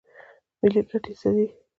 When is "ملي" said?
0.61-0.81